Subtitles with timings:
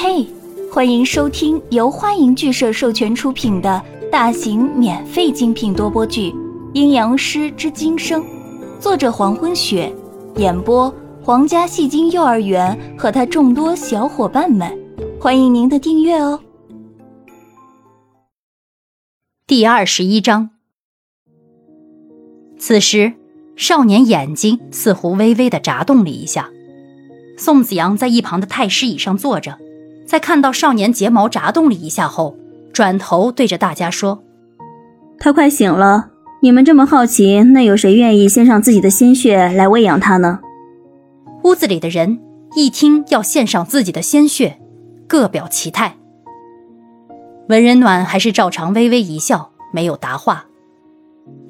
[0.00, 0.24] 嘿，
[0.72, 6.30] 欢迎收听由欢迎剧社授权出品的大型免费精品多播剧
[6.72, 8.22] 《阴阳师之今生》，
[8.78, 9.92] 作者黄昏雪，
[10.36, 14.72] 演播皇家戏精幼儿园和他众多小伙伴们，
[15.20, 16.38] 欢迎您的订阅哦。
[19.48, 20.50] 第二十一章，
[22.56, 23.14] 此时
[23.56, 26.50] 少年眼睛似乎微微的眨动了一下。
[27.36, 29.58] 宋子阳在一旁的太师椅上坐着。
[30.08, 32.34] 在看到少年睫毛眨动了一下后，
[32.72, 34.24] 转头对着大家说
[35.20, 36.08] ：“他快醒了，
[36.40, 40.40] 你们这么好奇，那有谁愿意献上自己的鲜血来喂养他呢？”
[41.44, 42.18] 屋子里的人
[42.54, 44.58] 一听要献上自己的鲜血，
[45.06, 45.98] 各表其态。
[47.50, 50.46] 文人暖还是照常微微一笑，没有答话。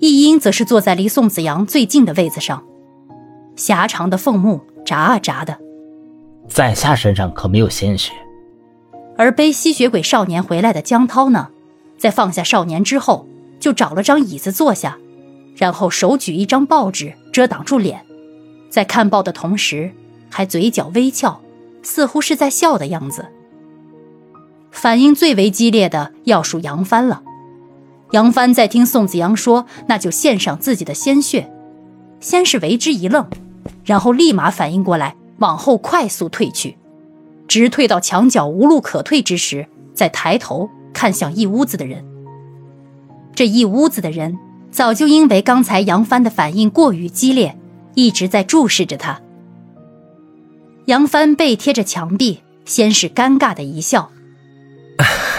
[0.01, 2.65] 易英则是坐在离宋子阳最近的位子上，
[3.55, 5.57] 狭长的凤目眨啊眨的，
[6.49, 8.13] 在下身上可没有鲜血。
[9.19, 11.49] 而背吸血鬼少年回来的江涛呢，
[11.99, 13.27] 在放下少年之后，
[13.59, 14.97] 就找了张椅子坐下，
[15.57, 18.07] 然后手举一张报纸遮挡住脸，
[18.71, 19.91] 在看报的同时，
[20.31, 21.41] 还嘴角微翘，
[21.83, 23.27] 似乎是在笑的样子。
[24.71, 27.23] 反应最为激烈的要数杨帆了。
[28.13, 31.51] 杨帆在听宋子阳说那就献上自己的鲜血，
[32.21, 33.27] 先是为之一愣，
[33.85, 36.79] 然后立马反应过来，往后快速退去。
[37.49, 42.05] 直退到墙角无路可退之时，再抬头看向一屋子的人。
[43.35, 44.39] 这一屋子的人
[44.71, 47.59] 早就因为刚才杨帆的反应过于激烈，
[47.95, 49.21] 一直在注视着他。
[50.87, 54.11] 杨帆背贴着墙壁，先是尴尬的一笑，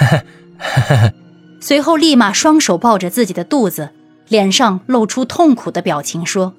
[1.59, 3.89] 随后立马双手抱着自己的肚子，
[4.27, 6.53] 脸上露出痛苦的表情，说：“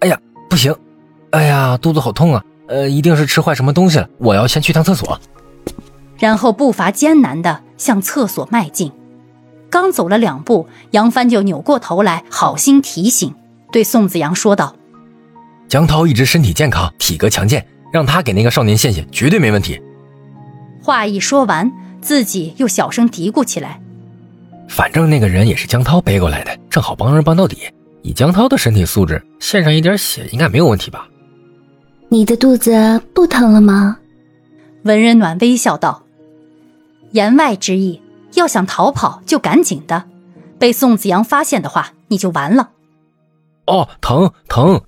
[0.00, 0.74] 哎呀，不行！
[1.30, 4.08] 哎呀，肚子好痛啊！”呃，一定是吃坏什么东西了。
[4.18, 5.20] 我要先去趟厕所。
[6.18, 8.90] 然后步伐艰难的向厕所迈进，
[9.68, 13.34] 刚走了两步，杨帆就扭过头来，好心提醒，
[13.72, 14.74] 对宋子阳说道
[15.68, 19.80] ：“江涛一直身体健康，体格强健，让他给那个少年献血，绝对没问题。”
[20.80, 21.70] 话一说完，
[22.00, 23.80] 自己又小声嘀咕起来
[24.68, 27.58] ：“反正那个人也是江涛背过来的，正好帮人帮到底。
[28.02, 31.08] 以江涛的身体素质，献上一点血应该没有问题吧？”
[32.14, 33.98] 你的肚子不疼了吗？
[34.84, 36.04] 文人暖微笑道，
[37.10, 38.00] 言外之意，
[38.34, 40.04] 要想逃跑就赶紧的，
[40.56, 42.70] 被宋子阳发现的话，你就完了。
[43.66, 44.80] 哦，疼疼！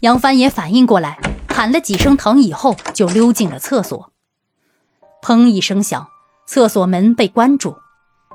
[0.00, 1.18] 杨帆也反应过来，
[1.50, 4.10] 喊了几声疼以后，就溜进了厕所。
[5.22, 6.08] 砰一声响，
[6.46, 7.76] 厕所门被关住，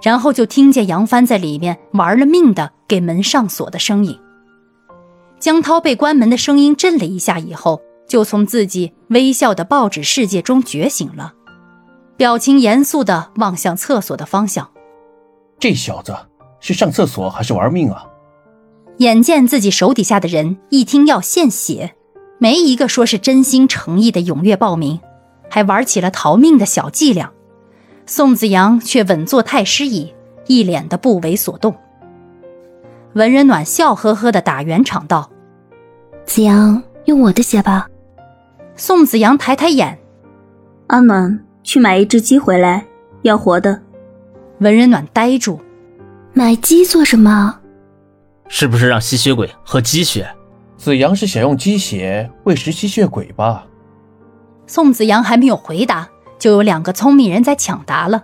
[0.03, 4.19] 然后就听见杨帆在里面玩了命的给门上锁的声音。
[5.39, 7.81] 江涛被关门的声音震了一下以后。
[8.09, 11.33] 就从自己微笑的报纸世界中觉醒了，
[12.17, 14.69] 表情严肃的望向厕所的方向。
[15.59, 16.15] 这小子
[16.59, 18.05] 是上厕所还是玩命啊？
[18.97, 21.95] 眼见自己手底下的人一听要献血，
[22.39, 24.99] 没一个说是真心诚意的踊跃报名，
[25.49, 27.31] 还玩起了逃命的小伎俩。
[28.07, 30.15] 宋子阳却稳坐太师椅，
[30.47, 31.75] 一脸的不为所动。
[33.13, 35.29] 文人暖笑呵呵的打圆场道
[36.25, 37.87] ：“子阳，用我的血吧。”
[38.79, 40.00] 宋子阳抬抬眼，
[40.88, 42.85] 阿暖去买一只鸡回来，
[43.23, 43.81] 要活的。
[44.59, 45.59] 文人暖呆住，
[46.31, 47.59] 买鸡做什么？
[48.47, 50.34] 是不是让吸血鬼喝鸡血？
[50.78, 53.66] 子阳是想用鸡血喂食吸血鬼吧？
[54.66, 56.07] 宋子阳还没有回答，
[56.39, 58.23] 就有两个聪明人在抢答了。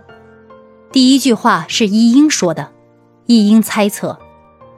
[0.90, 2.72] 第一句话是一英说的，
[3.26, 4.18] 一英猜测，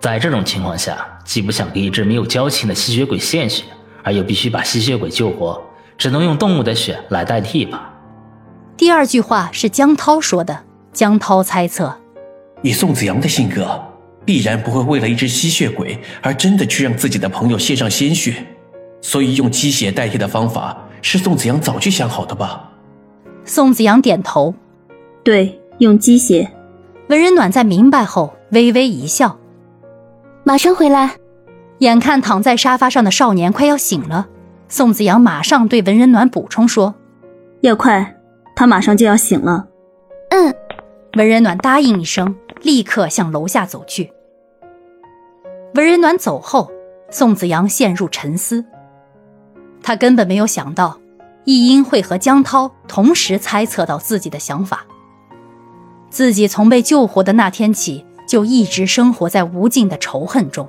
[0.00, 3.62] 在这种情况下，既不想给一只没有交情的吸血鬼献血，
[4.02, 5.62] 而又必须把吸血鬼救活。
[5.98, 7.92] 只能用动物的血来代替吧。
[8.76, 10.60] 第二句话是江涛说的。
[10.90, 11.96] 江涛猜测，
[12.62, 13.80] 以宋子阳的性格，
[14.24, 18.34] 必然不会为了一只吸血鬼而真的去让自己的朋友献上鲜血，
[19.00, 22.72] 所以用鸡血代替的方法是宋子阳早就想好的吧？
[23.44, 24.54] 宋子阳点头，
[25.22, 26.50] 对，用鸡血。
[27.08, 29.38] 文人暖在明白后微微一笑，
[30.42, 31.12] 马上回来。
[31.78, 34.26] 眼看躺在沙发上的少年快要醒了。
[34.68, 36.94] 宋子阳马上对文人暖补充说
[37.62, 38.16] ：“要快，
[38.54, 39.66] 他马上就要醒了。”
[40.30, 40.54] 嗯，
[41.16, 44.12] 文人暖答应一声，立刻向楼下走去。
[45.74, 46.70] 文人暖走后，
[47.10, 48.64] 宋子阳陷入沉思。
[49.82, 50.98] 他根本没有想到，
[51.44, 54.84] 易英会和江涛同时猜测到自己的想法。
[56.10, 60.68] 自己从被救活的那天起，就一直生活在无尽的仇恨中。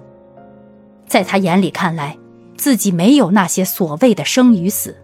[1.05, 2.17] 在他眼里看来，
[2.59, 4.97] 自己没有那些所谓的生与死，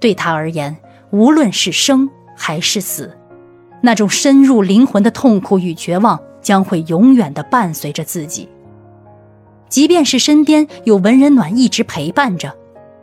[0.00, 0.74] 对他而言，
[1.10, 3.14] 无论是生还是死，
[3.82, 8.48] 那种深入灵魂的痛苦与绝望将会永远的伴随着自己。
[9.68, 12.56] 即便是身边有文人暖一直陪伴着，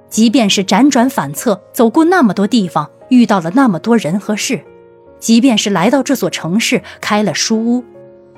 [0.10, 4.60] 即便是辗转反侧走过那么多地方，遇到了那么多人和事，
[5.20, 7.84] 即便是来到这座城市开了书屋，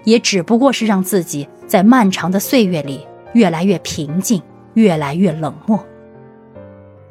[0.03, 4.41] 也只不过是让自己在漫长的岁月里越来越平静，
[4.77, 5.83] 越来越冷漠。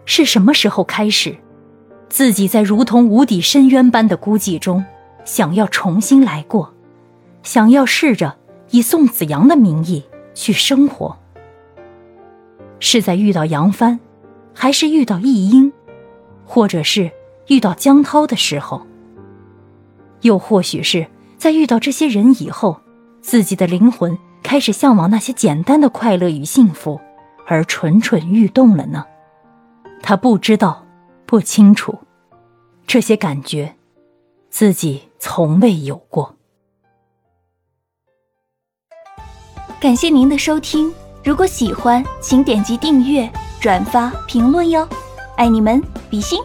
[0.05, 1.37] 是什么时候开始，
[2.09, 4.85] 自己在如同无底深渊般的孤寂中，
[5.25, 6.73] 想要重新来过，
[7.43, 8.37] 想要试着
[8.71, 10.05] 以宋子阳的名义？
[10.33, 11.17] 去生活，
[12.79, 13.99] 是在遇到杨帆，
[14.55, 15.73] 还是遇到易英，
[16.45, 17.11] 或者是
[17.49, 18.83] 遇到江涛的时候？
[20.21, 21.07] 又或许是
[21.39, 22.79] 在遇到这些人以后，
[23.23, 27.01] 自己的灵魂开始向往那些简单的快乐与幸福，
[27.47, 29.05] 而蠢蠢欲动了呢？
[30.03, 30.85] 他不知道，
[31.25, 31.99] 不清楚，
[32.87, 33.75] 这些感觉，
[34.51, 36.35] 自己从未有过。
[39.81, 40.93] 感谢您的收听，
[41.25, 44.89] 如果喜欢，请点击订阅、转发、评论哟，
[45.37, 46.41] 爱你们，比心。